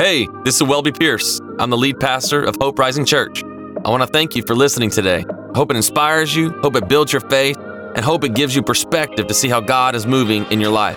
[0.00, 1.40] Hey, this is Welby Pierce.
[1.58, 3.42] I'm the lead pastor of Hope Rising Church.
[3.42, 5.24] I want to thank you for listening today.
[5.28, 8.62] I hope it inspires you, hope it builds your faith, and hope it gives you
[8.62, 10.96] perspective to see how God is moving in your life.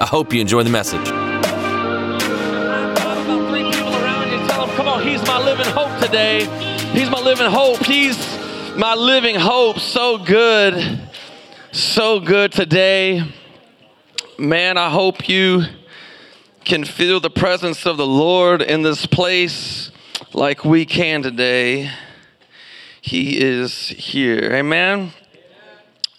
[0.00, 1.06] I hope you enjoy the message.
[1.08, 1.42] About
[3.50, 6.46] three people around you, tell them, come on, he's my living hope today.
[6.92, 7.84] He's my living hope.
[7.84, 8.16] He's
[8.78, 9.78] my living hope.
[9.78, 10.98] So good.
[11.72, 13.30] So good today.
[14.38, 15.64] Man, I hope you
[16.68, 19.90] can feel the presence of the Lord in this place
[20.34, 21.90] like we can today.
[23.00, 24.52] He is here.
[24.52, 25.14] Amen.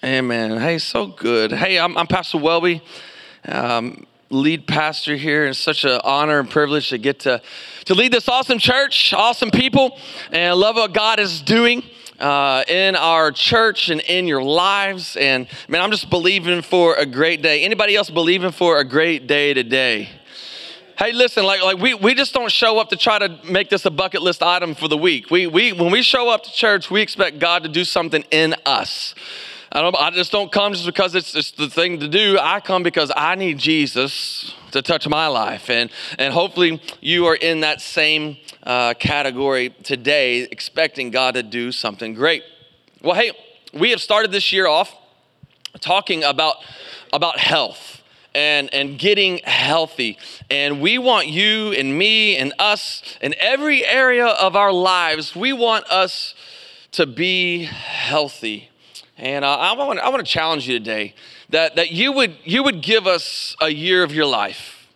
[0.04, 0.60] Amen.
[0.60, 1.52] Hey, so good.
[1.52, 2.82] Hey, I'm, I'm Pastor Welby,
[3.46, 5.46] um, lead pastor here.
[5.46, 7.44] It's such an honor and privilege to get to,
[7.86, 10.00] to lead this awesome church, awesome people,
[10.32, 11.84] and love what God is doing.
[12.20, 17.06] Uh, in our church and in your lives and man i'm just believing for a
[17.06, 20.10] great day anybody else believing for a great day today
[21.00, 23.86] Hey, listen, like, like we, we just don't show up to try to make this
[23.86, 25.32] a bucket list item for the week.
[25.32, 28.54] We, we, when we show up to church, we expect God to do something in
[28.66, 29.16] us.
[29.72, 32.38] I, don't, I just don't come just because it's, it's the thing to do.
[32.38, 35.70] I come because I need Jesus to touch my life.
[35.70, 41.72] And, and hopefully you are in that same uh, category today, expecting God to do
[41.72, 42.44] something great.
[43.02, 43.32] Well, hey,
[43.74, 44.94] we have started this year off
[45.80, 46.58] talking about,
[47.14, 47.99] about health
[48.40, 50.18] and, and getting healthy.
[50.50, 55.52] And we want you and me and us in every area of our lives, we
[55.52, 56.36] want us
[56.94, 58.70] to be healthy.
[59.18, 61.16] And uh, I, want, I want to challenge you today
[61.50, 64.88] that, that you, would, you would give us a year of your life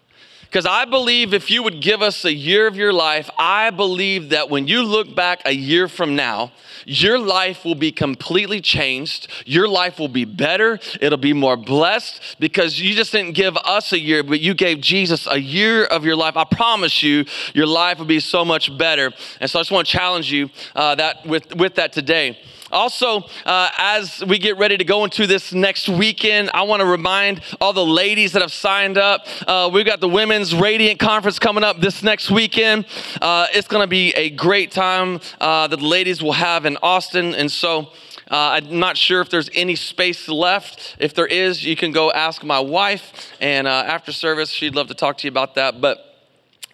[0.43, 4.29] because I believe if you would give us a year of your life, I believe
[4.29, 6.51] that when you look back a year from now,
[6.85, 9.27] your life will be completely changed.
[9.45, 10.79] Your life will be better.
[11.01, 14.81] It'll be more blessed because you just didn't give us a year, but you gave
[14.81, 16.37] Jesus a year of your life.
[16.37, 19.11] I promise you, your life will be so much better.
[19.39, 22.37] And so I just want to challenge you uh, that with, with that today.
[22.73, 26.87] Also, uh, as we get ready to go into this next weekend, I want to
[26.87, 29.27] remind all the ladies that have signed up.
[29.45, 32.87] Uh, we've got the Women's Radiant Conference coming up this next weekend.
[33.21, 36.77] Uh, it's going to be a great time uh, that the ladies will have in
[36.81, 37.35] Austin.
[37.35, 37.91] And so,
[38.31, 40.95] uh, I'm not sure if there's any space left.
[40.97, 43.31] If there is, you can go ask my wife.
[43.39, 45.79] And uh, after service, she'd love to talk to you about that.
[45.79, 46.12] But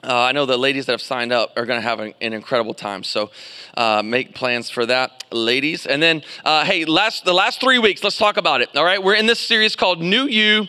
[0.01, 2.31] uh, I know the ladies that have signed up are going to have an, an,
[2.31, 3.03] incredible time.
[3.03, 3.31] So
[3.75, 5.85] uh, make plans for that, ladies.
[5.85, 8.75] And then, uh, hey, last the last three weeks, let's talk about it.
[8.77, 10.67] All right, we're in this series called New You,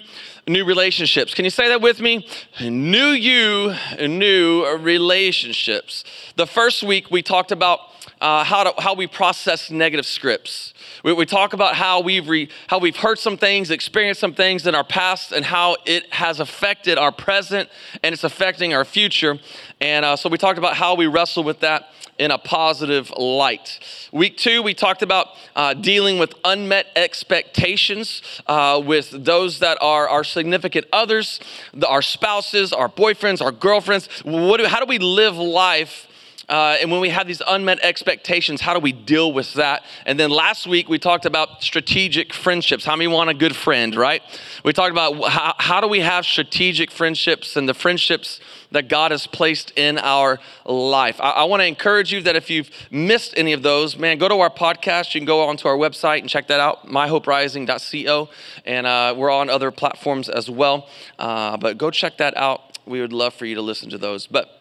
[0.48, 1.32] New Relationships.
[1.32, 2.26] Can you say that with me?
[2.60, 6.02] New You, New Relationships.
[6.34, 7.80] The first week we talked about
[8.20, 10.74] uh, how, to, how we process negative scripts.
[11.04, 14.66] We, we talk about how we've, re, how we've heard some things, experienced some things
[14.66, 17.68] in our past, and how it has affected our present
[18.02, 19.38] and it's affecting our future.
[19.80, 23.78] And uh, so we talked about how we wrestle with that in a positive light.
[24.12, 30.06] Week two, we talked about uh, dealing with unmet expectations uh, with those that are
[30.06, 31.40] our significant others,
[31.72, 34.06] the, our spouses, our boyfriends, our girlfriends.
[34.22, 36.08] What do, how do we live life?
[36.50, 39.84] Uh, and when we have these unmet expectations, how do we deal with that?
[40.04, 42.84] And then last week we talked about strategic friendships.
[42.84, 44.20] How many want a good friend, right?
[44.64, 48.40] We talked about how, how do we have strategic friendships and the friendships
[48.72, 51.20] that God has placed in our life.
[51.20, 54.28] I, I want to encourage you that if you've missed any of those, man, go
[54.28, 55.14] to our podcast.
[55.14, 58.28] You can go onto our website and check that out, myhoperising.co.
[58.64, 60.88] And uh, we're on other platforms as well.
[61.18, 62.78] Uh, but go check that out.
[62.86, 64.26] We would love for you to listen to those.
[64.26, 64.59] But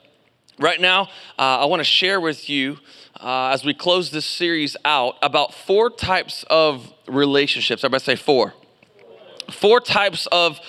[0.60, 1.04] Right now,
[1.38, 2.80] uh, I want to share with you
[3.18, 7.82] uh, as we close this series out about four types of relationships.
[7.82, 8.54] Everybody say four.
[9.50, 10.60] Four types of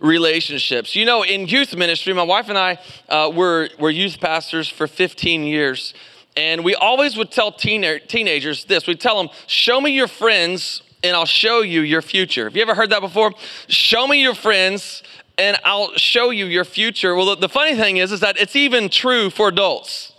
[0.00, 0.94] relationships.
[0.94, 4.86] You know, in youth ministry, my wife and I uh, were, were youth pastors for
[4.86, 5.92] 15 years.
[6.36, 10.82] And we always would tell teen- teenagers this we'd tell them, Show me your friends,
[11.02, 12.44] and I'll show you your future.
[12.44, 13.32] Have you ever heard that before?
[13.66, 15.02] Show me your friends,
[15.38, 17.14] and I'll show you your future.
[17.14, 20.12] Well, the funny thing is, is that it's even true for adults.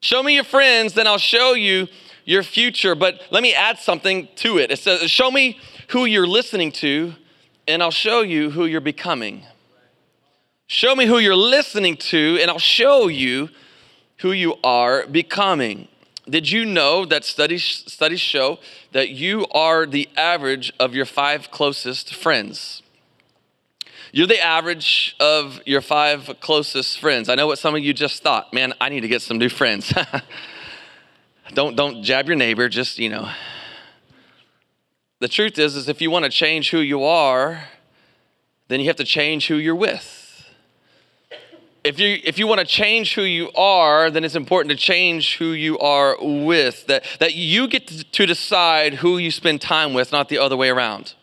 [0.00, 1.88] Show me your friends, then I'll show you
[2.24, 2.94] your future.
[2.94, 4.70] But let me add something to it.
[4.70, 5.58] It says, show me
[5.88, 7.14] who you're listening to,
[7.68, 9.44] and I'll show you who you're becoming.
[10.66, 13.50] Show me who you're listening to, and I'll show you
[14.18, 15.88] who you are becoming.
[16.28, 18.58] Did you know that studies, studies show
[18.92, 22.81] that you are the average of your five closest friends?
[24.14, 27.30] You're the average of your five closest friends.
[27.30, 28.52] I know what some of you just thought.
[28.52, 29.90] Man, I need to get some new friends.
[31.54, 33.30] don't don't jab your neighbor, just, you know.
[35.20, 37.64] The truth is is if you want to change who you are,
[38.68, 40.46] then you have to change who you're with.
[41.82, 45.38] if you if you want to change who you are, then it's important to change
[45.38, 46.86] who you are with.
[46.86, 50.68] That that you get to, decide who you spend time with, not the other way
[50.68, 51.14] around.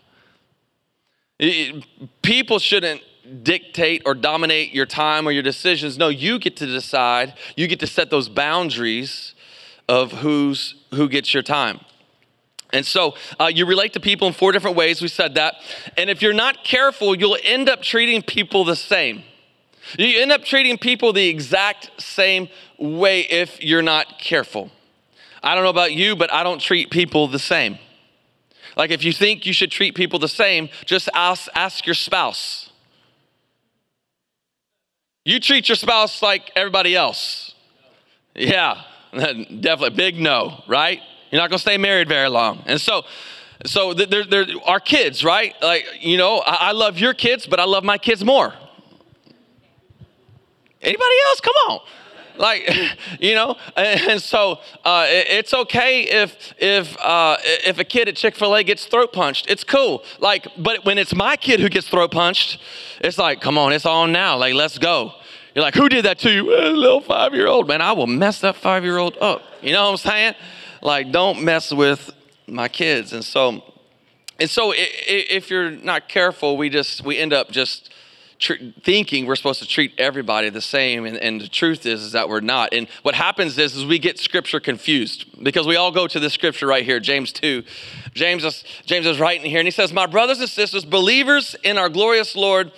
[2.21, 3.01] People shouldn't
[3.43, 5.97] dictate or dominate your time or your decisions.
[5.97, 7.33] No, you get to decide.
[7.55, 9.35] You get to set those boundaries
[9.87, 11.79] of who's who gets your time.
[12.71, 15.01] And so uh, you relate to people in four different ways.
[15.01, 15.55] We said that.
[15.97, 19.23] And if you're not careful, you'll end up treating people the same.
[19.97, 22.47] You end up treating people the exact same
[22.77, 24.69] way if you're not careful.
[25.41, 27.79] I don't know about you, but I don't treat people the same.
[28.79, 32.69] Like if you think you should treat people the same, just ask, ask your spouse.
[35.25, 37.53] You treat your spouse like everybody else.
[38.33, 38.81] Yeah,
[39.11, 41.01] definitely big no, right?
[41.29, 42.63] You're not going to stay married very long.
[42.67, 43.03] And so,
[43.65, 45.53] so there, there are kids, right?
[45.61, 48.53] Like, you know, I, I love your kids, but I love my kids more.
[50.81, 51.41] Anybody else?
[51.41, 51.79] Come on.
[52.39, 52.67] Like,
[53.19, 58.35] you know, and so uh, it's okay if if uh, if a kid at Chick
[58.35, 59.45] Fil A gets throat punched.
[59.47, 60.03] It's cool.
[60.19, 62.59] Like, but when it's my kid who gets throat punched,
[63.01, 64.37] it's like, come on, it's on now.
[64.37, 65.13] Like, let's go.
[65.53, 66.45] You're like, who did that to you?
[66.49, 67.81] Well, little five year old man.
[67.81, 69.43] I will mess that five year old up.
[69.61, 70.35] You know what I'm saying?
[70.81, 72.11] like don't mess with
[72.47, 73.63] my kids and so
[74.39, 77.91] and so if you're not careful we just we end up just
[78.39, 82.11] tr- thinking we're supposed to treat everybody the same and, and, the truth is, is
[82.13, 85.91] that we're not and what happens is, is we get scripture confused because we all
[85.91, 87.63] go to this scripture right here james 2
[88.13, 91.77] james is, james is writing here and he says my brothers and sisters believers in
[91.77, 92.71] our glorious lord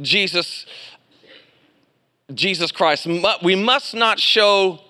[0.00, 0.66] jesus
[2.32, 3.06] jesus christ
[3.42, 4.80] we must not show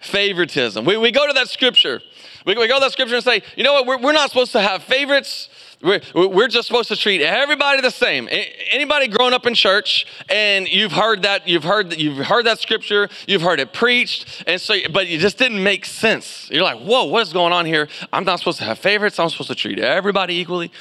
[0.00, 0.84] favoritism.
[0.84, 2.00] We, we go to that scripture.
[2.44, 4.52] We, we go to that scripture and say, you know what, we're, we're not supposed
[4.52, 5.48] to have favorites.
[5.82, 8.28] We're, we're just supposed to treat everybody the same.
[8.70, 12.58] Anybody grown up in church and you've heard that, you've heard that, you've heard that
[12.58, 16.48] scripture, you've heard it preached, and so, but it just didn't make sense.
[16.50, 17.88] You're like, whoa, what is going on here?
[18.12, 19.18] I'm not supposed to have favorites.
[19.18, 20.72] I'm supposed to treat everybody equally.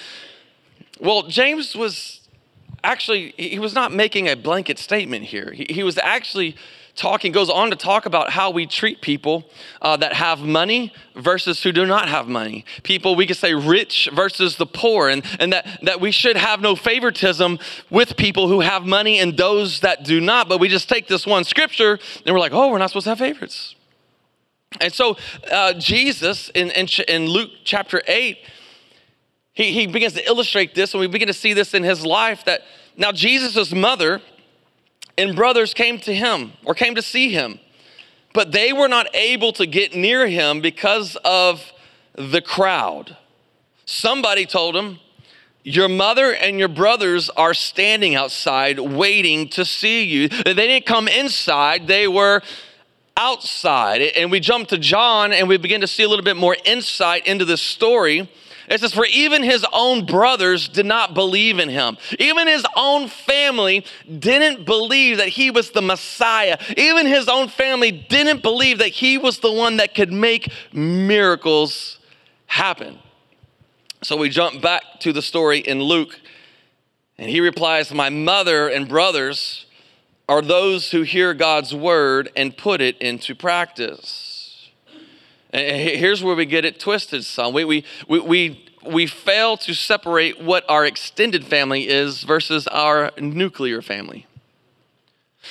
[0.99, 2.21] Well, James was
[2.83, 5.51] actually, he was not making a blanket statement here.
[5.51, 6.55] He, he was actually
[6.95, 9.45] talking, goes on to talk about how we treat people
[9.81, 12.65] uh, that have money versus who do not have money.
[12.83, 16.61] People, we could say rich versus the poor, and, and that, that we should have
[16.61, 17.59] no favoritism
[17.89, 20.47] with people who have money and those that do not.
[20.47, 23.11] But we just take this one scripture and we're like, oh, we're not supposed to
[23.11, 23.75] have favorites.
[24.81, 25.17] And so
[25.51, 28.37] uh, Jesus in, in, in Luke chapter 8,
[29.53, 32.43] he, he begins to illustrate this, and we begin to see this in his life
[32.45, 32.61] that
[32.97, 34.21] now Jesus' mother
[35.17, 37.59] and brothers came to him or came to see him,
[38.33, 41.71] but they were not able to get near him because of
[42.13, 43.17] the crowd.
[43.85, 44.99] Somebody told him,
[45.63, 50.27] Your mother and your brothers are standing outside waiting to see you.
[50.29, 52.41] They didn't come inside, they were
[53.17, 54.01] outside.
[54.01, 57.25] And we jump to John and we begin to see a little bit more insight
[57.27, 58.29] into this story.
[58.69, 61.97] It says, For even his own brothers did not believe in him.
[62.19, 63.85] Even his own family
[64.19, 66.57] didn't believe that he was the Messiah.
[66.77, 71.99] Even his own family didn't believe that he was the one that could make miracles
[72.47, 72.99] happen.
[74.01, 76.19] So we jump back to the story in Luke,
[77.17, 79.65] and he replies, My mother and brothers
[80.27, 84.34] are those who hear God's word and put it into practice.
[85.55, 87.53] And here's where we get it twisted, son.
[87.53, 93.11] We, we, we, we, we fail to separate what our extended family is versus our
[93.17, 94.27] nuclear family.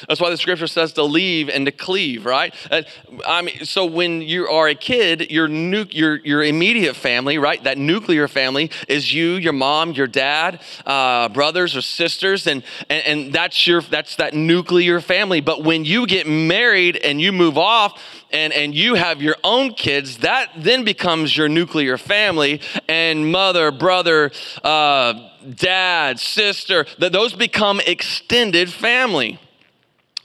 [0.09, 2.55] That's why the scripture says to leave and to cleave, right?
[2.71, 2.83] Uh,
[3.27, 7.63] I mean, so when you are a kid, your, nu- your, your immediate family, right?
[7.65, 13.07] That nuclear family is you, your mom, your dad, uh, brothers or sisters, and, and,
[13.07, 15.41] and that's, your, that's that nuclear family.
[15.41, 18.01] But when you get married and you move off,
[18.35, 23.71] and, and you have your own kids, that then becomes your nuclear family, and mother,
[23.71, 24.33] brother,
[24.65, 29.39] uh, dad, sister, that those become extended family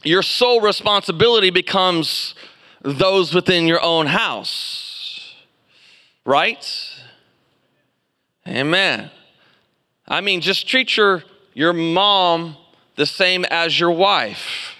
[0.04, 2.36] your sole responsibility becomes
[2.82, 5.36] those within your own house.
[6.26, 6.66] Right?
[8.48, 9.12] Amen.
[10.08, 12.58] I mean, just treat your, your mom
[12.96, 14.76] the same as your wife.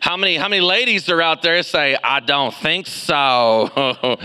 [0.00, 4.18] How many, how many ladies are out there say, I don't think so?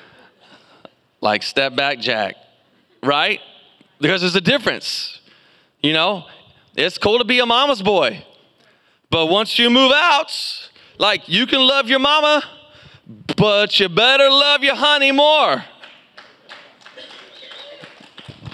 [1.20, 2.36] like, step back, Jack,
[3.02, 3.40] right?
[4.00, 5.20] Because there's a difference.
[5.82, 6.26] You know,
[6.76, 8.24] it's cool to be a mama's boy,
[9.10, 10.32] but once you move out,
[10.98, 12.42] like you can love your mama,
[13.36, 15.64] but you better love your honey more.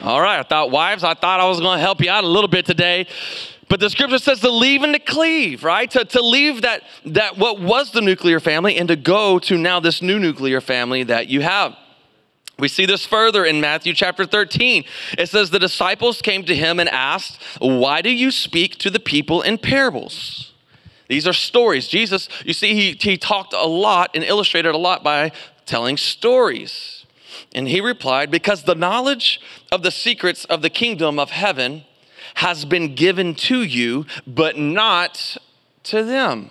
[0.03, 2.29] All right, I thought, wives, I thought I was going to help you out a
[2.29, 3.09] little bit today.
[3.69, 5.91] But the scripture says to leave and to cleave, right?
[5.91, 9.81] To, to leave that, that what was the nuclear family and to go to now
[9.81, 11.77] this new nuclear family that you have.
[12.59, 14.85] We see this further in Matthew chapter 13.
[15.19, 19.01] It says, The disciples came to him and asked, Why do you speak to the
[19.01, 20.53] people in parables?
[21.09, 21.87] These are stories.
[21.87, 25.33] Jesus, you see, he, he talked a lot and illustrated a lot by
[25.67, 27.05] telling stories.
[27.55, 31.85] And he replied, Because the knowledge of the secrets of the kingdom of heaven
[32.37, 35.37] has been given to you, but not
[35.85, 36.51] to them.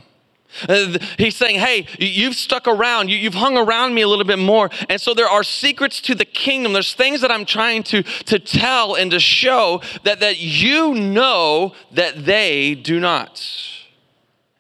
[0.68, 4.40] Uh, he's saying, Hey, you've stuck around, you, have hung around me a little bit
[4.40, 4.70] more.
[4.90, 6.74] And so there are secrets to the kingdom.
[6.74, 11.74] There's things that I'm trying to, to tell and to show that, that you know
[11.92, 13.46] that they do not.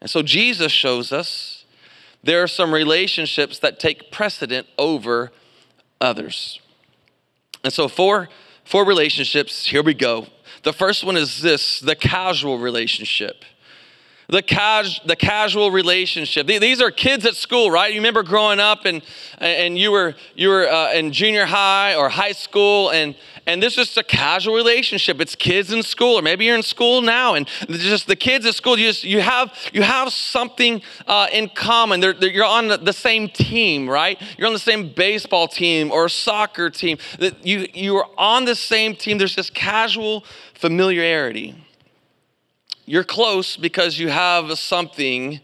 [0.01, 1.65] And so Jesus shows us
[2.23, 5.31] there are some relationships that take precedent over
[6.01, 6.59] others.
[7.63, 8.29] And so, four,
[8.63, 10.27] four relationships, here we go.
[10.63, 13.45] The first one is this the casual relationship
[14.29, 16.47] the, cas- the casual relationship.
[16.47, 17.93] These are kids at school, right?
[17.93, 19.01] You remember growing up and,
[19.39, 23.15] and you were, you were uh, in junior high or high school, and,
[23.45, 25.21] and this is just a casual relationship.
[25.21, 28.55] It's kids in school, or maybe you're in school now, and just the kids at
[28.55, 31.99] school, you, just, you, have, you have something uh, in common.
[31.99, 34.19] They're, they're, you're on the same team, right?
[34.37, 36.97] You're on the same baseball team or soccer team.
[37.43, 39.17] You, you are on the same team.
[39.17, 41.55] There's this casual familiarity.
[42.85, 45.39] You're close because you have something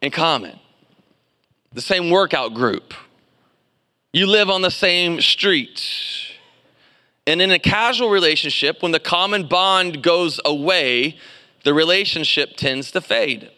[0.00, 0.58] in common
[1.72, 2.94] the same workout group.
[4.12, 5.80] You live on the same street.
[7.26, 11.16] And in a casual relationship, when the common bond goes away,
[11.62, 13.50] the relationship tends to fade.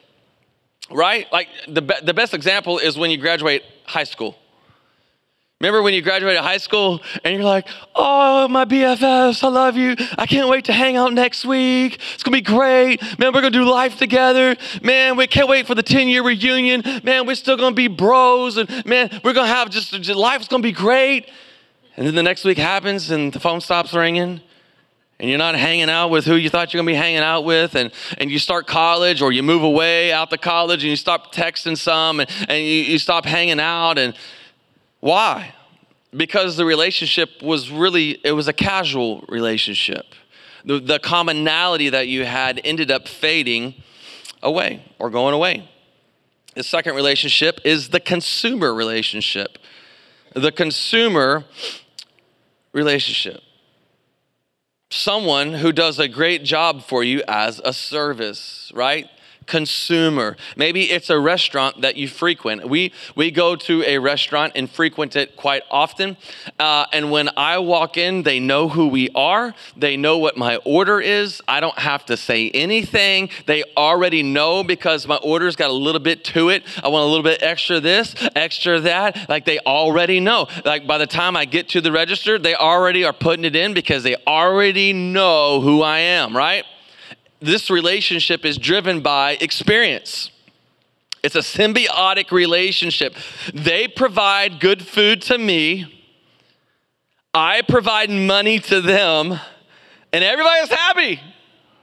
[0.90, 1.26] Right?
[1.33, 4.37] Like the, be- the best example is when you graduate high school.
[5.62, 9.95] Remember when you graduated high school and you're like, oh, my BFFs, I love you.
[10.19, 12.00] I can't wait to hang out next week.
[12.14, 13.00] It's gonna be great.
[13.16, 14.57] Man, we're gonna do life together.
[14.83, 16.83] Man, we can't wait for the 10 year reunion.
[17.04, 18.57] Man, we're still gonna be bros.
[18.57, 21.31] And man, we're gonna have just, just life's gonna be great.
[21.97, 24.40] And then the next week happens and the phone stops ringing
[25.21, 27.45] and you're not hanging out with who you thought you're going to be hanging out
[27.45, 30.97] with and, and you start college or you move away out to college and you
[30.97, 34.14] stop texting some and, and you, you stop hanging out and
[35.02, 35.52] why?
[36.16, 40.06] Because the relationship was really, it was a casual relationship.
[40.64, 43.75] The, the commonality that you had ended up fading
[44.44, 45.68] away or going away.
[46.54, 49.59] The second relationship is the consumer relationship.
[50.35, 51.47] The consumer
[52.73, 53.40] relationship.
[54.88, 59.09] Someone who does a great job for you as a service, right?
[59.46, 60.37] Consumer.
[60.56, 62.68] Maybe it's a restaurant that you frequent.
[62.68, 66.16] We, we go to a restaurant and frequent it quite often.
[66.58, 70.56] Uh, and when I walk in, they know who we are, they know what my
[70.56, 71.40] order is.
[71.49, 73.30] I don't have to say anything.
[73.46, 76.64] They already know because my order's got a little bit to it.
[76.82, 79.28] I want a little bit extra this, extra that.
[79.28, 80.49] Like they already know.
[80.64, 83.75] Like by the time I get to the register, they already are putting it in
[83.75, 86.64] because they already know who I am, right?
[87.42, 90.30] This relationship is driven by experience.
[91.22, 93.14] It's a symbiotic relationship.
[93.54, 96.00] They provide good food to me,
[97.34, 99.38] I provide money to them,
[100.12, 101.20] and everybody's happy,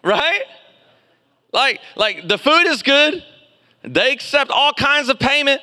[0.04, 0.44] right?
[1.52, 3.24] Like, like the food is good,
[3.82, 5.62] they accept all kinds of payment.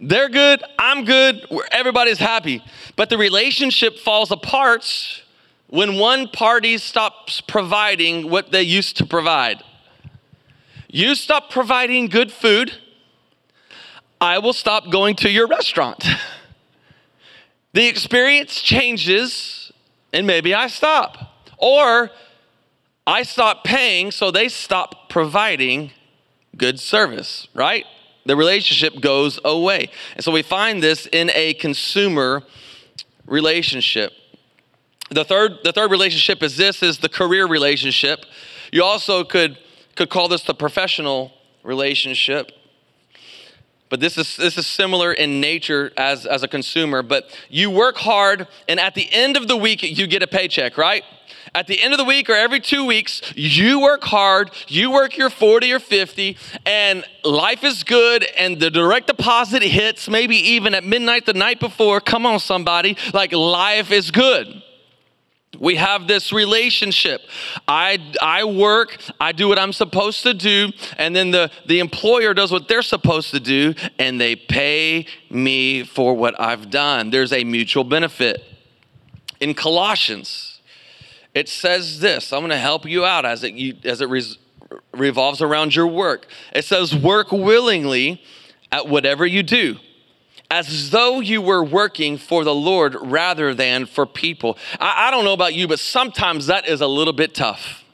[0.00, 2.62] They're good, I'm good, everybody's happy.
[2.96, 5.22] But the relationship falls apart
[5.68, 9.62] when one party stops providing what they used to provide.
[10.88, 12.72] You stop providing good food,
[14.20, 16.04] I will stop going to your restaurant.
[17.72, 19.70] the experience changes,
[20.12, 21.44] and maybe I stop.
[21.58, 22.10] Or
[23.06, 25.92] I stop paying, so they stop providing
[26.56, 27.84] good service, right?
[28.26, 29.90] The relationship goes away.
[30.14, 32.42] And so we find this in a consumer
[33.26, 34.12] relationship.
[35.10, 38.26] The third, the third relationship is this is the career relationship.
[38.72, 39.58] You also could,
[39.94, 42.52] could call this the professional relationship.
[43.88, 47.02] But this is, this is similar in nature as, as a consumer.
[47.02, 50.76] But you work hard, and at the end of the week, you get a paycheck,
[50.76, 51.02] right?
[51.54, 55.16] At the end of the week or every two weeks, you work hard, you work
[55.16, 56.36] your 40 or 50,
[56.66, 61.58] and life is good, and the direct deposit hits maybe even at midnight the night
[61.58, 62.02] before.
[62.02, 62.98] Come on, somebody.
[63.14, 64.62] Like, life is good.
[65.58, 67.22] We have this relationship.
[67.66, 72.32] I, I work, I do what I'm supposed to do, and then the, the employer
[72.32, 77.10] does what they're supposed to do, and they pay me for what I've done.
[77.10, 78.44] There's a mutual benefit.
[79.40, 80.60] In Colossians,
[81.34, 82.32] it says this.
[82.32, 84.38] I'm going to help you out as it, you, as it res,
[84.92, 86.26] revolves around your work.
[86.52, 88.22] It says, work willingly
[88.70, 89.76] at whatever you do,
[90.50, 94.56] as though you were working for the Lord rather than for people.
[94.80, 97.84] I, I don't know about you, but sometimes that is a little bit tough.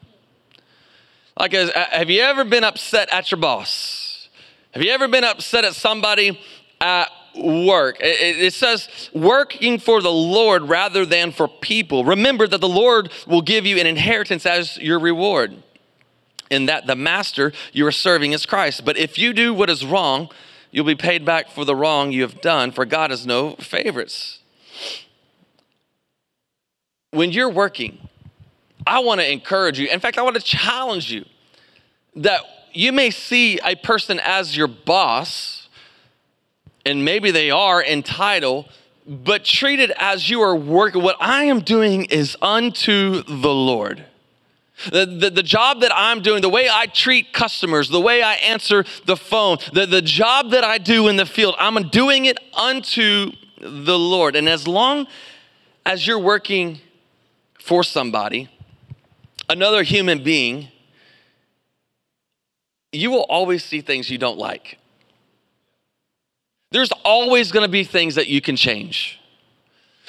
[1.38, 4.28] Like, uh, have you ever been upset at your boss?
[4.73, 6.40] Have you ever been upset at somebody
[6.80, 7.96] at work.
[8.00, 12.04] It, says working for the Lord rather than for people.
[12.04, 15.62] Remember that the Lord will give you an inheritance as your reward,
[16.50, 18.84] and that the master you are serving is Christ.
[18.84, 20.30] But if you do what is wrong,
[20.75, 24.40] you'll be paid back for the wrong you have done, for God has no favorites.
[27.12, 28.09] When you're working,
[28.85, 29.87] I want to encourage you.
[29.87, 31.26] In fact, I want to challenge you
[32.16, 32.40] that
[32.73, 35.69] you may see a person as your boss
[36.85, 38.69] and maybe they are in title,
[39.07, 41.04] but treat it as you are working.
[41.04, 44.04] What I am doing is unto the Lord.
[44.90, 48.35] The, the, the, job that I'm doing, the way I treat customers, the way I
[48.35, 52.38] answer the phone, the, the job that I do in the field, I'm doing it
[52.52, 54.35] unto the Lord.
[54.35, 55.07] And as long
[55.87, 56.81] as you're working
[57.59, 58.49] for somebody,
[59.49, 60.69] another human being,
[62.90, 64.78] you will always see things you don't like
[66.75, 69.21] there's always going to be things that you can change.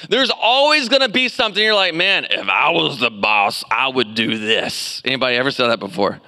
[0.08, 3.88] There's always going to be something you're like, man, if I was the boss, I
[3.88, 5.00] would do this.
[5.04, 6.20] Anybody ever said that before?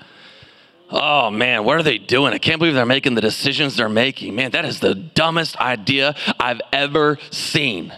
[0.91, 2.33] Oh man, what are they doing?
[2.33, 4.35] I can't believe they're making the decisions they're making.
[4.35, 7.93] Man, that is the dumbest idea I've ever seen.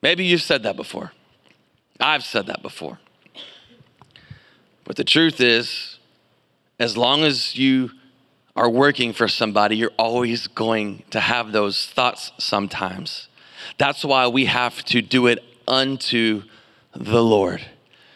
[0.00, 1.12] Maybe you've said that before.
[2.00, 2.98] I've said that before.
[4.84, 5.98] But the truth is,
[6.78, 7.90] as long as you
[8.56, 13.28] are working for somebody, you're always going to have those thoughts sometimes.
[13.78, 16.42] That's why we have to do it unto
[16.94, 17.64] the Lord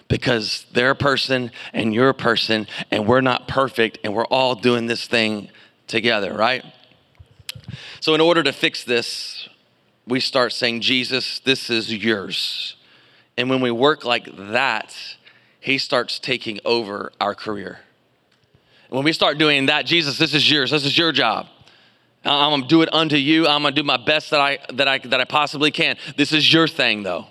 [0.08, 4.54] because they're a person and you're a person and we're not perfect and we're all
[4.54, 5.48] doing this thing
[5.86, 6.64] together, right?
[8.00, 9.48] So, in order to fix this,
[10.06, 12.76] we start saying, Jesus, this is yours.
[13.36, 14.96] And when we work like that,
[15.60, 17.80] He starts taking over our career.
[18.88, 20.70] When we start doing that, Jesus, this is yours.
[20.70, 21.48] This is your job.
[22.26, 23.46] I'm gonna do it unto you.
[23.46, 25.96] I'm gonna do my best that I that I that I possibly can.
[26.16, 27.26] This is your thing, though.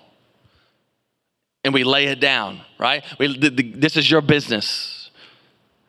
[1.64, 3.04] And we lay it down, right?
[3.18, 5.10] We, the, the, this is your business.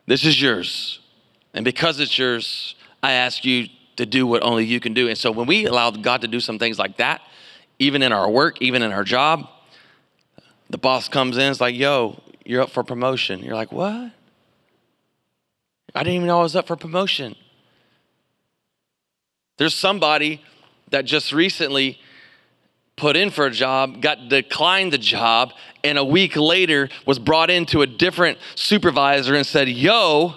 [0.06, 1.00] This is yours,
[1.54, 5.08] and because it's yours, I ask you to do what only you can do.
[5.08, 7.20] And so when we allow God to do some things like that,
[7.78, 9.48] even in our work, even in our job,
[10.70, 14.10] the boss comes in, it's like, "Yo, you're up for promotion." You're like, "What?"
[15.94, 17.36] I didn't even know I was up for promotion.
[19.58, 20.42] There's somebody
[20.90, 22.00] that just recently
[22.96, 25.52] put in for a job, got declined the job,
[25.84, 30.34] and a week later was brought into a different supervisor and said, Yo,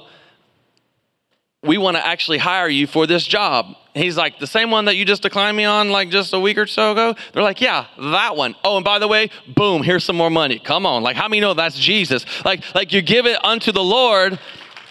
[1.63, 3.67] we want to actually hire you for this job.
[3.93, 6.39] And he's like, the same one that you just declined me on like just a
[6.39, 7.15] week or so ago?
[7.33, 8.55] They're like, yeah, that one.
[8.63, 10.57] Oh, and by the way, boom, here's some more money.
[10.57, 11.03] Come on.
[11.03, 12.25] Like, how many know that's Jesus?
[12.43, 14.39] Like, like you give it unto the Lord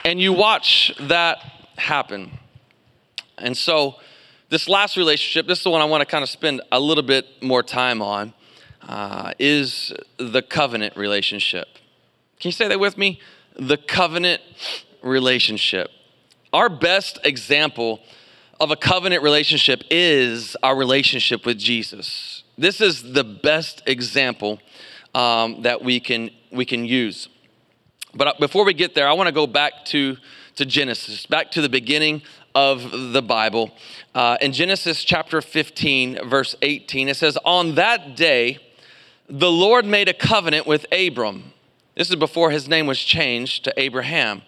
[0.05, 1.39] and you watch that
[1.77, 2.31] happen.
[3.39, 3.97] And so,
[4.51, 7.05] this last relationship, this is the one I want to kind of spend a little
[7.05, 8.35] bit more time on,
[8.83, 11.69] uh, is the covenant relationship.
[12.41, 13.21] Can you say that with me?
[13.57, 14.43] The covenant
[15.03, 15.91] relationship.
[16.53, 18.01] Our best example
[18.59, 22.43] of a covenant relationship is our relationship with Jesus.
[22.59, 24.59] This is the best example
[25.15, 27.29] um, that we can, we can use.
[28.15, 30.17] But uh, before we get there, I want to go back to,
[30.57, 32.23] to Genesis, back to the beginning
[32.55, 33.71] of the Bible.
[34.15, 38.59] Uh, in Genesis chapter 15, verse 18, it says, On that day,
[39.29, 41.53] the Lord made a covenant with Abram.
[41.95, 44.43] This is before his name was changed to Abraham.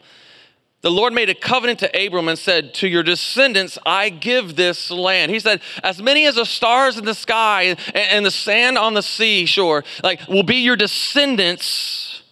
[0.81, 4.91] The Lord made a covenant to Abram and said, To your descendants, I give this
[4.91, 5.31] land.
[5.31, 9.03] He said, As many as the stars in the sky and the sand on the
[9.03, 12.23] seashore, like, will be your descendants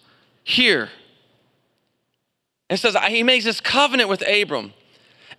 [0.43, 0.89] here.
[2.69, 4.73] It says he makes this covenant with Abram.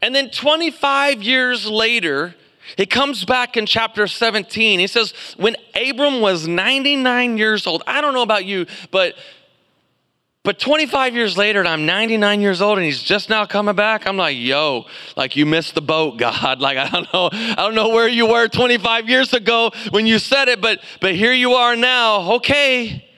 [0.03, 2.35] And then 25 years later,
[2.77, 4.81] he comes back in chapter 17.
[4.81, 9.15] He says, when Abram was 99 years old, I don't know about you, but
[10.45, 14.09] but 25 years later, and I'm 99 years old, and he's just now coming back.
[14.09, 14.87] I'm like, yo,
[15.17, 16.61] like you missed the boat, God.
[16.61, 20.19] Like I don't know, I don't know where you were 25 years ago when you
[20.19, 22.33] said it, but but here you are now.
[22.33, 23.09] Okay,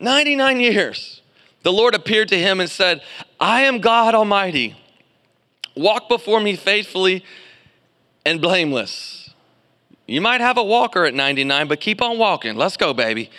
[0.00, 1.20] 99 years.
[1.64, 3.02] The Lord appeared to him and said,
[3.38, 4.74] I am God Almighty.
[5.76, 7.24] Walk before me faithfully
[8.24, 9.30] and blameless.
[10.06, 12.56] You might have a walker at 99, but keep on walking.
[12.56, 13.30] Let's go, baby.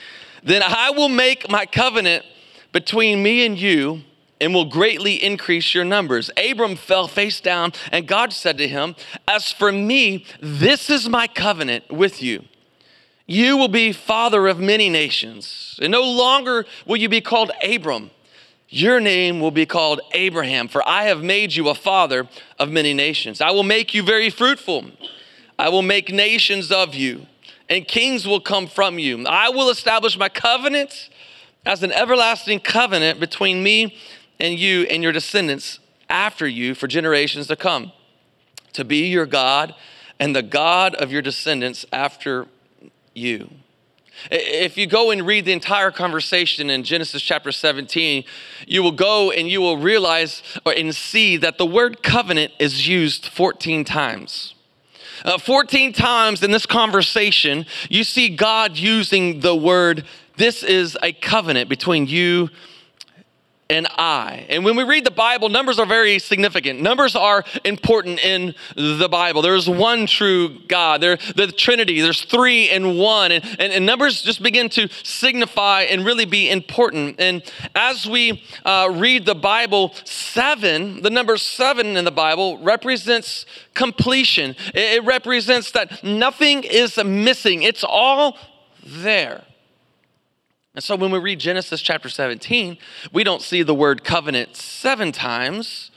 [0.43, 2.26] then I will make my covenant
[2.71, 4.02] between me and you
[4.41, 6.30] and will greatly increase your numbers.
[6.38, 8.95] Abram fell face down, and God said to him,
[9.28, 12.43] As for me, this is my covenant with you.
[13.28, 18.12] You will be father of many nations, and no longer will you be called Abram.
[18.69, 22.28] Your name will be called Abraham, for I have made you a father
[22.60, 23.41] of many nations.
[23.41, 24.86] I will make you very fruitful.
[25.58, 27.28] I will make nations of you,
[27.69, 29.25] and kings will come from you.
[29.28, 31.10] I will establish my covenant
[31.65, 33.97] as an everlasting covenant between me
[34.39, 37.91] and you and your descendants after you for generations to come,
[38.73, 39.73] to be your God
[40.19, 42.47] and the God of your descendants after
[43.13, 43.49] you.
[44.32, 48.24] If you go and read the entire conversation in Genesis chapter 17,
[48.68, 53.28] you will go and you will realize and see that the word covenant is used
[53.28, 54.56] 14 times.
[55.24, 60.06] Uh, 14 times in this conversation, you see God using the word,
[60.38, 62.50] this is a covenant between you
[63.69, 64.45] and I.
[64.49, 66.82] And when we read the Bible, numbers are very significant.
[66.82, 69.41] Numbers are important in the Bible.
[69.41, 71.01] There's one true God.
[71.01, 73.32] There, the Trinity, there's three in one.
[73.32, 77.19] And, and, and, numbers just begin to signify and really be important.
[77.19, 77.41] And
[77.73, 84.51] as we uh, read the Bible, seven, the number seven in the Bible represents completion.
[84.75, 88.38] It, it represents that nothing is missing, it's all
[88.86, 89.43] there.
[90.76, 92.78] And so when we read Genesis chapter 17,
[93.14, 95.90] we don't see the word covenant seven times.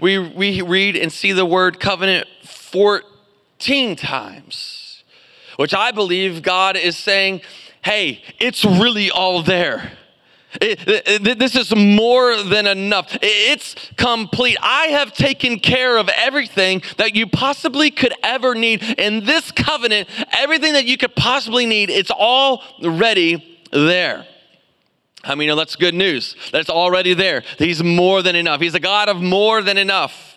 [0.00, 5.04] We, we read and see the word covenant 14 times,
[5.54, 7.42] which I believe God is saying,
[7.84, 9.92] hey, it's really all there.
[10.60, 13.16] It, it, this is more than enough.
[13.22, 14.58] It's complete.
[14.60, 18.82] I have taken care of everything that you possibly could ever need.
[18.98, 24.26] In this covenant, everything that you could possibly need, it's all ready there.
[25.24, 26.36] I mean, that's good news.
[26.52, 27.42] That's already there.
[27.58, 28.60] He's more than enough.
[28.60, 30.36] He's a God of more than enough.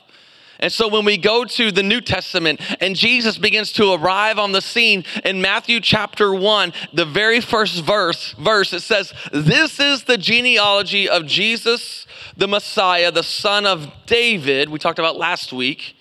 [0.59, 4.53] And so when we go to the New Testament and Jesus begins to arrive on
[4.53, 10.03] the scene in Matthew chapter 1, the very first verse, verse it says, "This is
[10.03, 15.97] the genealogy of Jesus, the Messiah, the son of David, we talked about last week,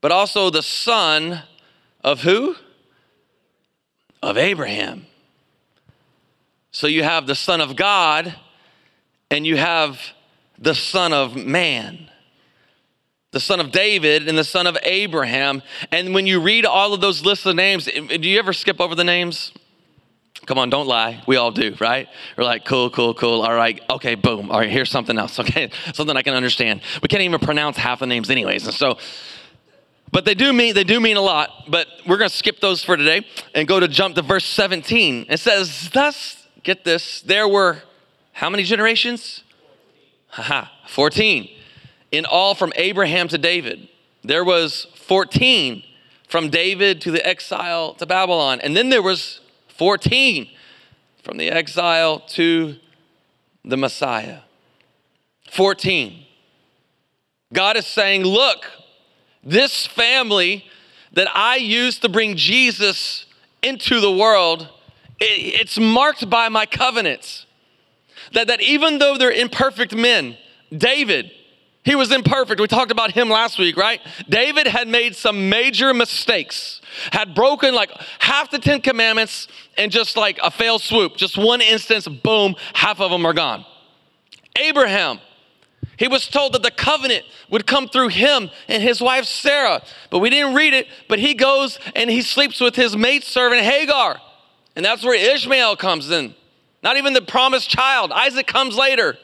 [0.00, 1.42] but also the son
[2.02, 2.56] of who?
[4.22, 5.08] Of Abraham."
[6.76, 8.34] So you have the Son of God
[9.30, 9.98] and you have
[10.58, 12.10] the Son of Man,
[13.30, 15.62] the Son of David and the Son of Abraham.
[15.90, 18.94] And when you read all of those lists of names, do you ever skip over
[18.94, 19.52] the names?
[20.44, 21.22] Come on, don't lie.
[21.26, 22.08] We all do, right?
[22.36, 23.40] We're like, cool, cool, cool.
[23.40, 24.50] All right, okay, boom.
[24.50, 25.38] All right, here's something else.
[25.40, 26.82] Okay, something I can understand.
[27.00, 28.66] We can't even pronounce half the names, anyways.
[28.66, 28.98] And so,
[30.12, 31.70] but they do mean they do mean a lot.
[31.70, 35.24] But we're gonna skip those for today and go to jump to verse 17.
[35.30, 37.82] It says, "Thus get this, there were
[38.32, 39.44] how many generations?
[40.28, 41.48] Haha, 14.
[42.10, 43.88] In all from Abraham to David.
[44.24, 45.84] There was 14
[46.28, 48.60] from David to the exile to Babylon.
[48.60, 50.50] And then there was 14
[51.22, 52.76] from the exile to
[53.64, 54.40] the Messiah.
[55.52, 56.24] 14.
[57.52, 58.66] God is saying, look,
[59.44, 60.64] this family
[61.12, 63.26] that I used to bring Jesus
[63.62, 64.68] into the world
[65.18, 67.46] it's marked by my covenants.
[68.32, 70.36] That, that even though they're imperfect men,
[70.76, 71.30] David,
[71.84, 72.60] he was imperfect.
[72.60, 74.00] We talked about him last week, right?
[74.28, 76.80] David had made some major mistakes,
[77.12, 79.46] had broken like half the Ten Commandments
[79.78, 83.64] and just like a fail swoop, just one instance, boom, half of them are gone.
[84.58, 85.20] Abraham,
[85.96, 90.18] he was told that the covenant would come through him and his wife Sarah, but
[90.18, 90.88] we didn't read it.
[91.08, 94.20] But he goes and he sleeps with his maidservant Hagar.
[94.76, 96.34] And that's where Ishmael comes in.
[96.82, 98.12] Not even the promised child.
[98.12, 99.16] Isaac comes later.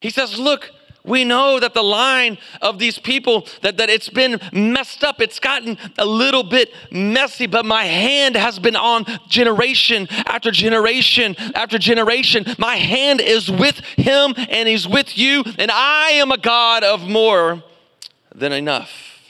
[0.00, 0.70] He says, Look,
[1.04, 5.40] we know that the line of these people that, that it's been messed up it's
[5.40, 11.78] gotten a little bit messy but my hand has been on generation after generation after
[11.78, 16.84] generation my hand is with him and he's with you and i am a god
[16.84, 17.62] of more
[18.34, 19.22] than enough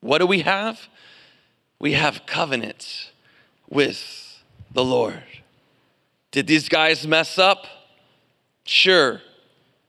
[0.00, 0.88] what do we have
[1.78, 3.09] we have covenants
[3.70, 5.22] with the Lord.
[6.32, 7.66] Did these guys mess up?
[8.64, 9.20] Sure.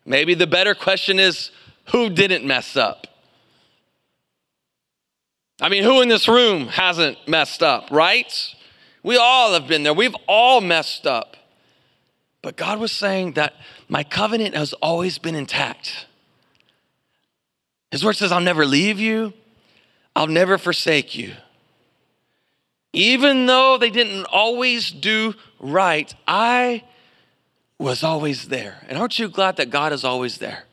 [0.06, 1.52] Maybe the better question is
[1.92, 3.08] who didn't mess up?
[5.60, 8.56] I mean, who in this room hasn't messed up, right?
[9.04, 9.94] We all have been there.
[9.94, 11.38] We've all messed up.
[12.42, 13.54] But God was saying that
[13.88, 16.08] my covenant has always been intact.
[17.92, 19.34] His word says, I'll never leave you,
[20.16, 21.34] I'll never forsake you.
[22.94, 26.84] Even though they didn't always do right, I
[27.78, 28.86] was always there.
[28.88, 30.66] And aren't you glad that God is always there?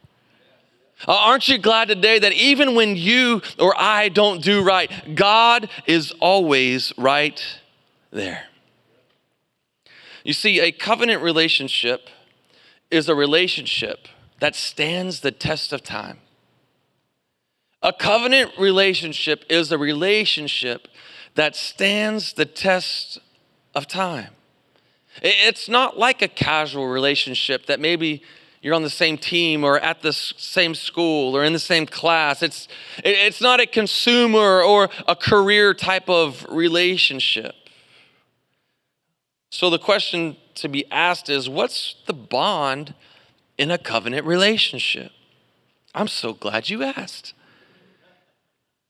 [1.07, 5.70] Uh, aren't you glad today that even when you or I don't do right, God
[5.87, 7.40] is always right
[8.11, 8.44] there?
[10.24, 12.09] You see, a covenant relationship
[12.90, 14.09] is a relationship
[14.40, 16.18] that stands the test of time.
[17.81, 20.88] A covenant relationship is a relationship
[21.38, 23.20] that stands the test
[23.72, 24.31] of time.
[25.22, 28.24] It's not like a casual relationship that maybe
[28.61, 32.42] you're on the same team or at the same school or in the same class.
[32.42, 32.66] It's,
[33.05, 37.55] it's not a consumer or a career type of relationship.
[39.51, 42.94] So the question to be asked is what's the bond
[43.57, 45.12] in a covenant relationship?
[45.94, 47.33] I'm so glad you asked.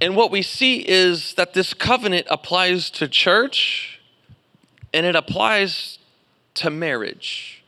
[0.00, 4.00] And what we see is that this covenant applies to church
[4.94, 5.98] and it applies
[6.54, 7.62] to marriage.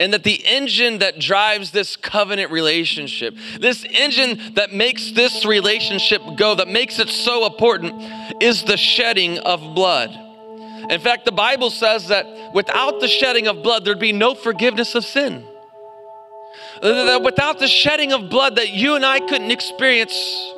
[0.00, 6.20] And that the engine that drives this covenant relationship, this engine that makes this relationship
[6.36, 10.10] go, that makes it so important, is the shedding of blood.
[10.90, 14.94] In fact, the Bible says that without the shedding of blood, there'd be no forgiveness
[14.94, 15.46] of sin.
[16.82, 20.53] That without the shedding of blood, that you and I couldn't experience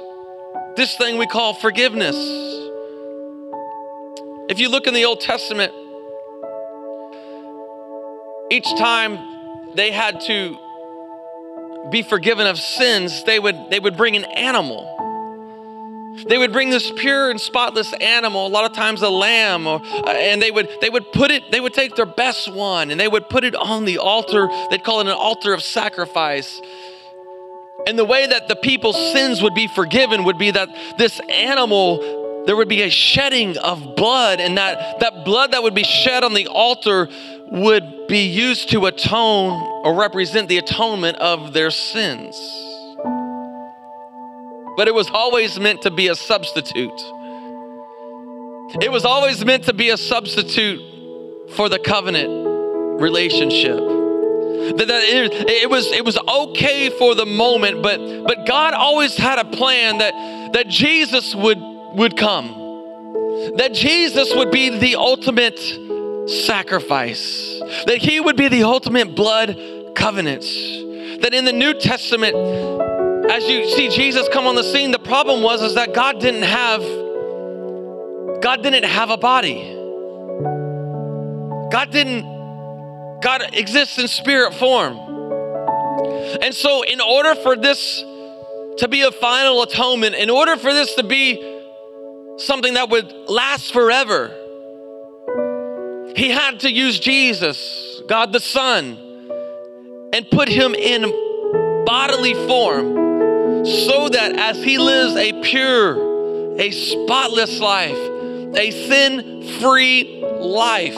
[0.77, 2.17] this thing we call forgiveness.
[4.49, 5.73] If you look in the Old Testament,
[8.51, 9.19] each time
[9.75, 10.59] they had to
[11.91, 14.93] be forgiven of sins, they would, they would bring an animal.
[16.29, 19.83] They would bring this pure and spotless animal, a lot of times a lamb, or,
[19.83, 22.99] uh, and they would, they would put it, they would take their best one and
[22.99, 24.49] they would put it on the altar.
[24.71, 26.61] They'd call it an altar of sacrifice.
[27.87, 30.69] And the way that the people's sins would be forgiven would be that
[30.99, 35.75] this animal, there would be a shedding of blood, and that, that blood that would
[35.75, 37.09] be shed on the altar
[37.53, 39.53] would be used to atone
[39.85, 42.37] or represent the atonement of their sins.
[44.77, 47.01] But it was always meant to be a substitute.
[48.83, 50.81] It was always meant to be a substitute
[51.53, 53.96] for the covenant relationship.
[54.67, 59.17] That, that it, it, was it was okay for the moment, but but God always
[59.17, 62.65] had a plan that that Jesus would would come.
[63.57, 65.59] That Jesus would be the ultimate
[66.29, 69.57] sacrifice, that he would be the ultimate blood
[69.95, 70.43] covenant.
[71.23, 72.35] That in the New Testament,
[73.31, 76.43] as you see Jesus come on the scene, the problem was is that God didn't
[76.43, 76.83] have
[78.43, 79.73] God didn't have a body.
[81.71, 82.36] God didn't
[83.23, 84.99] God exists in spirit form.
[86.43, 88.03] And so in order for this
[88.79, 91.61] to be a final atonement, in order for this to be
[92.39, 94.29] something that would last forever,
[96.15, 98.99] he had to use Jesus, God the Son,
[100.13, 107.61] and put him in bodily form so that as he lives a pure, a spotless
[107.61, 107.99] life,
[108.57, 110.97] a sin free life,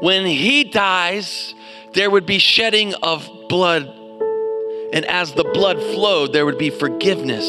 [0.00, 1.54] when he dies,
[1.94, 3.86] there would be shedding of blood.
[4.92, 7.46] And as the blood flowed, there would be forgiveness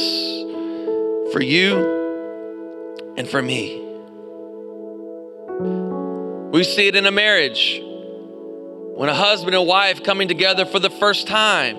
[1.31, 3.85] for you and for me.
[6.51, 10.89] We see it in a marriage when a husband and wife coming together for the
[10.89, 11.77] first time.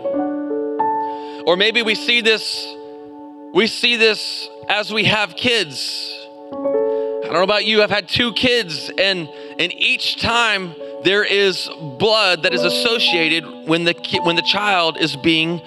[1.47, 2.67] Or maybe we see this
[3.53, 6.17] we see this as we have kids.
[7.31, 9.29] I don't know about you, I've had two kids and
[9.61, 15.15] and each time there is blood that is associated when the when the child is
[15.15, 15.63] being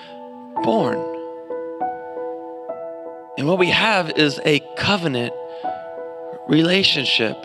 [0.62, 0.98] born.
[3.38, 5.32] And what we have is a covenant
[6.50, 7.38] relationship.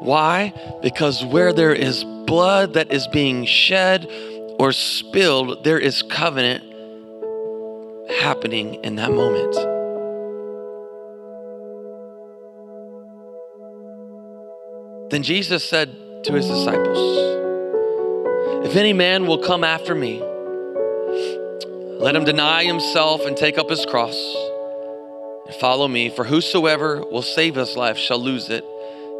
[0.00, 0.52] Why?
[0.82, 4.06] Because where there is blood that is being shed
[4.58, 6.62] or spilled, there is covenant
[8.20, 9.69] happening in that moment.
[15.10, 16.98] Then Jesus said to his disciples,
[18.66, 20.22] If any man will come after me,
[21.98, 24.16] let him deny himself and take up his cross
[25.46, 26.10] and follow me.
[26.10, 28.64] For whosoever will save his life shall lose it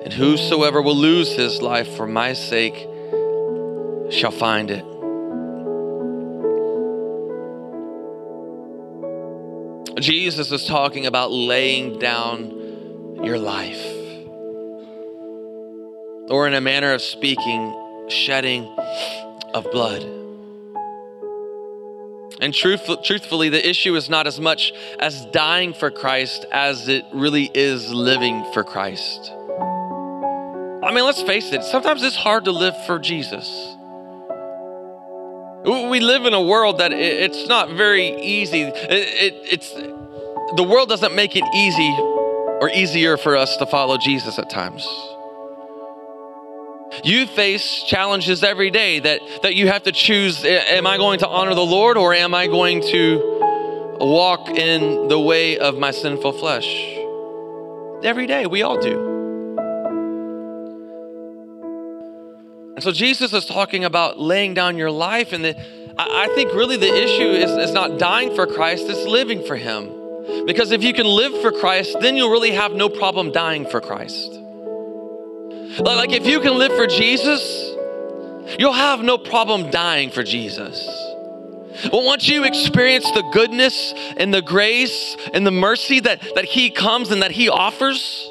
[0.03, 2.75] And whosoever will lose his life for my sake
[4.11, 4.85] shall find it.
[10.01, 13.90] Jesus is talking about laying down your life.
[16.31, 18.65] Or, in a manner of speaking, shedding
[19.53, 20.03] of blood.
[22.41, 27.05] And truth, truthfully, the issue is not as much as dying for Christ as it
[27.13, 29.31] really is living for Christ.
[30.83, 33.77] I mean, let's face it, sometimes it's hard to live for Jesus.
[35.65, 38.63] We live in a world that it's not very easy.
[38.63, 39.75] It, it, it's
[40.57, 41.95] the world doesn't make it easy
[42.63, 44.89] or easier for us to follow Jesus at times.
[47.05, 51.29] You face challenges every day that, that you have to choose am I going to
[51.29, 56.33] honor the Lord or am I going to walk in the way of my sinful
[56.33, 56.67] flesh?
[58.03, 59.11] Every day, we all do.
[62.75, 65.57] And so Jesus is talking about laying down your life, and the,
[65.99, 69.55] I, I think really the issue is, is not dying for Christ, it's living for
[69.55, 70.47] Him.
[70.47, 73.81] Because if you can live for Christ, then you'll really have no problem dying for
[73.81, 74.41] Christ.
[75.79, 77.75] Like if you can live for Jesus,
[78.59, 80.89] you'll have no problem dying for Jesus.
[81.85, 86.71] But once you experience the goodness and the grace and the mercy that, that He
[86.71, 88.31] comes and that He offers,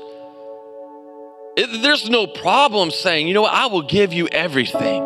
[1.56, 5.04] it, there's no problem saying, you know what, I will give you everything.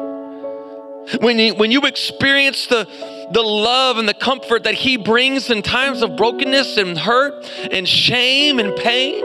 [1.19, 2.85] When you, when you experience the,
[3.31, 7.87] the love and the comfort that He brings in times of brokenness and hurt and
[7.87, 9.23] shame and pain,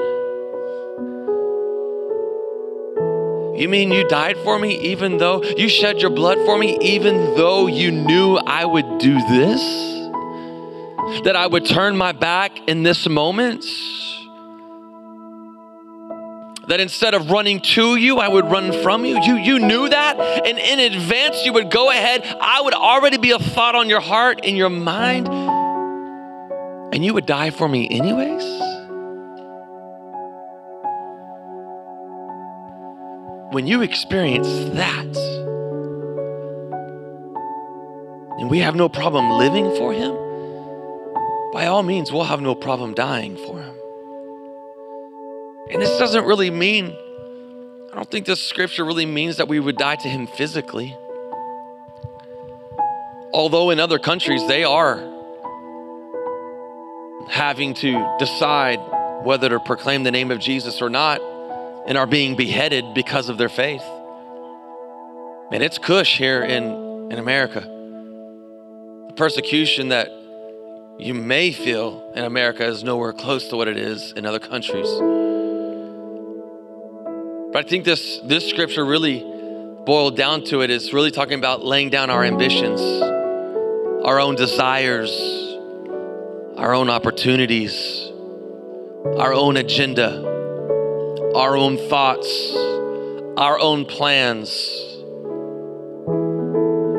[3.59, 7.35] You mean you died for me even though you shed your blood for me, even
[7.35, 9.61] though you knew I would do this?
[11.25, 13.65] That I would turn my back in this moment?
[16.69, 19.21] That instead of running to you, I would run from you?
[19.23, 20.21] You, you knew that?
[20.21, 22.23] And in advance, you would go ahead.
[22.41, 25.27] I would already be a thought on your heart, in your mind,
[26.95, 28.68] and you would die for me anyways?
[33.51, 35.17] When you experience that,
[38.39, 40.15] and we have no problem living for Him,
[41.53, 43.75] by all means, we'll have no problem dying for Him.
[45.71, 46.95] And this doesn't really mean,
[47.91, 50.95] I don't think this scripture really means that we would die to Him physically.
[53.33, 54.99] Although in other countries they are
[57.29, 58.79] having to decide
[59.23, 61.21] whether to proclaim the name of Jesus or not
[61.87, 63.83] and are being beheaded because of their faith.
[65.51, 67.61] And it's cush here in, in America.
[67.61, 70.11] The persecution that
[70.99, 74.89] you may feel in America is nowhere close to what it is in other countries.
[77.53, 79.21] But I think this, this scripture really
[79.87, 82.81] boiled down to it is really talking about laying down our ambitions,
[84.05, 85.11] our own desires,
[86.59, 88.11] our own opportunities,
[89.17, 90.38] our own agenda
[91.39, 92.53] our own thoughts,
[93.37, 94.51] our own plans.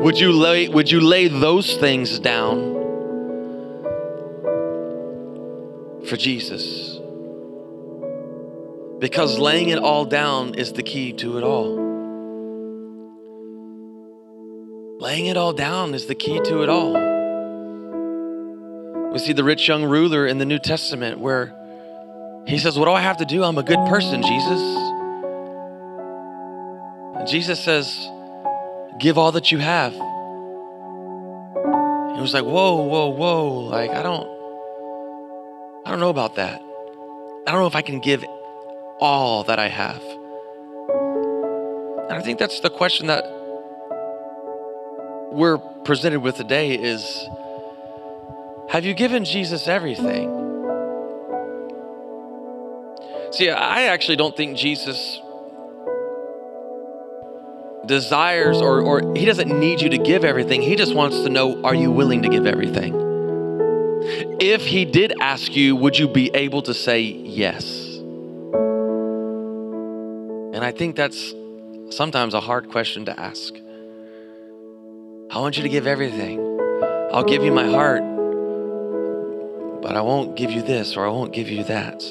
[0.02, 2.72] Would you lay, would you lay those things down
[6.06, 6.98] for Jesus?
[8.98, 11.76] Because laying it all down is the key to it all.
[15.00, 16.94] Laying it all down is the key to it all.
[19.12, 21.59] We see the rich young ruler in the New Testament where
[22.50, 23.44] he says, What do I have to do?
[23.44, 24.60] I'm a good person, Jesus.
[27.16, 28.08] And Jesus says,
[28.98, 29.92] Give all that you have.
[29.92, 29.98] He
[32.20, 33.58] was like, Whoa, whoa, whoa.
[33.60, 34.26] Like, I don't,
[35.86, 36.60] I don't know about that.
[37.46, 38.24] I don't know if I can give
[38.98, 40.02] all that I have.
[42.10, 43.24] And I think that's the question that
[45.32, 47.28] we're presented with today is
[48.68, 50.39] have you given Jesus everything?
[53.32, 55.20] See, I actually don't think Jesus
[57.86, 60.62] desires or, or he doesn't need you to give everything.
[60.62, 62.94] He just wants to know are you willing to give everything?
[64.40, 67.96] If he did ask you, would you be able to say yes?
[70.54, 71.34] And I think that's
[71.90, 73.54] sometimes a hard question to ask.
[75.30, 76.40] I want you to give everything.
[77.12, 78.02] I'll give you my heart,
[79.82, 82.02] but I won't give you this or I won't give you that.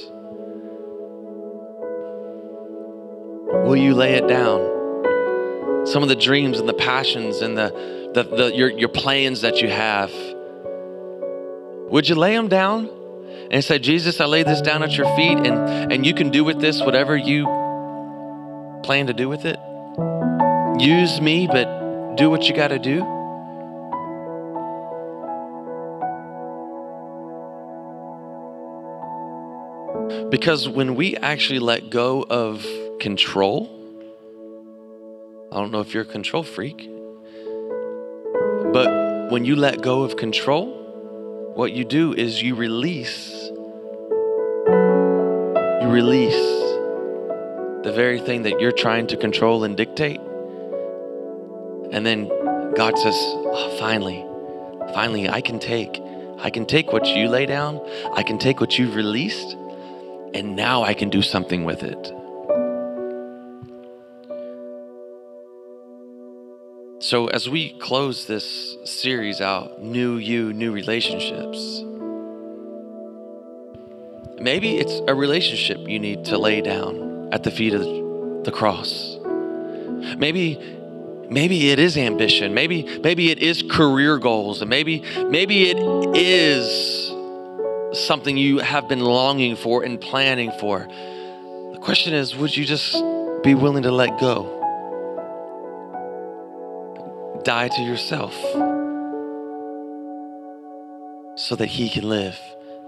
[3.69, 5.85] Will you lay it down?
[5.85, 7.69] Some of the dreams and the passions and the,
[8.15, 10.11] the, the your, your plans that you have.
[11.91, 12.89] Would you lay them down
[13.51, 16.43] and say, Jesus, I lay this down at your feet, and, and you can do
[16.43, 17.45] with this whatever you
[18.81, 19.59] plan to do with it?
[20.81, 23.01] Use me, but do what you got to do?
[30.31, 32.65] Because when we actually let go of
[32.99, 33.69] control,
[35.51, 36.89] I don't know if you're a control freak,
[38.71, 40.75] but when you let go of control,
[41.55, 43.49] what you do is you release.
[45.81, 46.33] You release
[47.83, 50.19] the very thing that you're trying to control and dictate.
[51.91, 52.27] And then
[52.75, 54.23] God says, oh, finally,
[54.93, 55.99] finally, I can take.
[56.39, 57.81] I can take what you lay down,
[58.13, 59.57] I can take what you've released,
[60.33, 62.13] and now I can do something with it.
[67.01, 71.81] So, as we close this series out, New You, New Relationships,
[74.37, 77.83] maybe it's a relationship you need to lay down at the feet of
[78.43, 79.17] the cross.
[80.17, 80.59] Maybe
[81.29, 82.53] maybe it is ambition.
[82.53, 84.59] Maybe maybe it is career goals.
[84.59, 85.77] And maybe maybe it
[86.17, 87.13] is
[87.93, 90.79] something you have been longing for and planning for.
[90.79, 92.91] The question is would you just
[93.41, 94.58] be willing to let go
[97.43, 98.33] die to yourself
[101.35, 102.39] so that he can live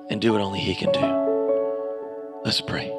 [0.09, 2.91] and do what only he can do let's pray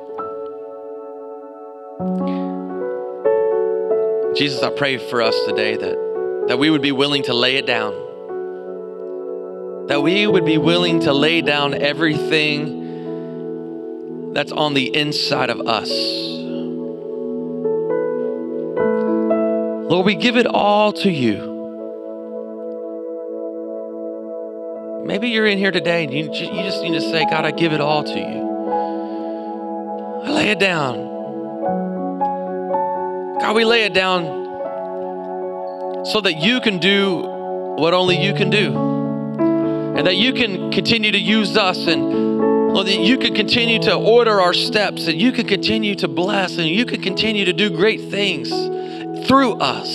[4.34, 7.66] Jesus, I pray for us today that, that we would be willing to lay it
[7.66, 7.92] down.
[9.88, 12.80] That we would be willing to lay down everything
[14.32, 15.90] that's on the inside of us.
[19.92, 21.36] Lord, we give it all to you.
[25.04, 27.74] Maybe you're in here today and you, you just need to say, God, I give
[27.74, 28.42] it all to you.
[30.24, 30.96] I lay it down.
[33.38, 34.24] God, we lay it down
[36.06, 37.18] so that you can do
[37.76, 38.74] what only you can do.
[39.94, 43.94] And that you can continue to use us and Lord, that you can continue to
[43.94, 47.68] order our steps and you can continue to bless and you can continue to do
[47.68, 48.50] great things
[49.26, 49.88] through us.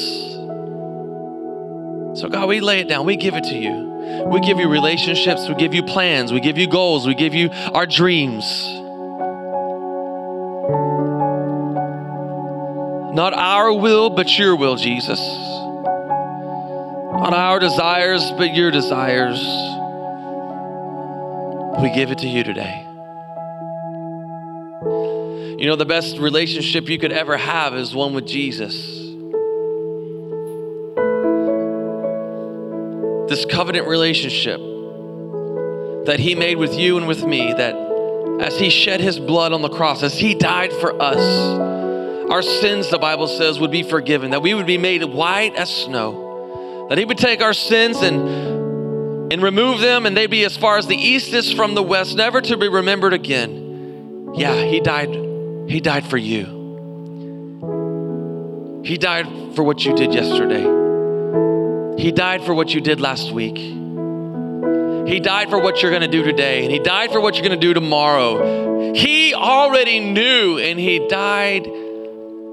[2.19, 3.05] So, God, we lay it down.
[3.05, 4.27] We give it to you.
[4.31, 5.47] We give you relationships.
[5.47, 6.33] We give you plans.
[6.33, 7.05] We give you goals.
[7.05, 8.43] We give you our dreams.
[13.15, 15.19] Not our will, but your will, Jesus.
[17.19, 19.39] Not our desires, but your desires.
[21.81, 22.83] We give it to you today.
[25.59, 29.06] You know, the best relationship you could ever have is one with Jesus.
[33.29, 34.59] This covenant relationship
[36.05, 37.75] that He made with you and with me, that
[38.41, 41.19] as He shed His blood on the cross, as He died for us,
[42.31, 45.69] our sins, the Bible says, would be forgiven, that we would be made white as
[45.69, 50.55] snow, that He would take our sins and, and remove them, and they'd be as
[50.55, 54.31] far as the east is from the west, never to be remembered again.
[54.35, 55.09] Yeah, He died.
[55.69, 56.55] He died for you.
[58.85, 60.86] He died for what you did yesterday.
[61.97, 63.57] He died for what you did last week.
[63.57, 67.47] He died for what you're going to do today, and He died for what you're
[67.47, 68.93] going to do tomorrow.
[68.93, 71.65] He already knew, and He died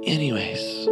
[0.06, 0.88] anyways.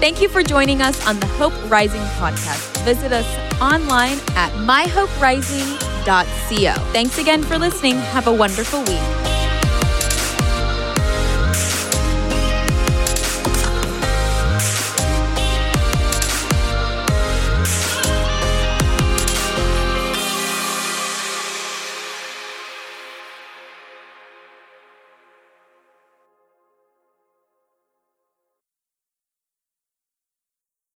[0.00, 2.76] Thank you for joining us on the Hope Rising podcast.
[2.84, 3.26] Visit us
[3.62, 6.92] online at myhoperising.co.
[6.92, 7.94] Thanks again for listening.
[7.94, 8.98] Have a wonderful week.